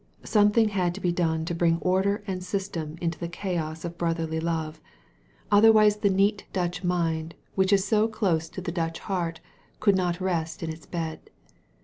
[0.25, 3.99] Some thing had to be done to bring order and system into the chaos of
[3.99, 4.81] brotherly love.
[5.51, 8.61] Otherwise the neat 24 A CITY OF REFUGE Dutch mind which is so close to
[8.61, 9.41] the Dutch heart
[9.79, 11.29] could not rest in its bed.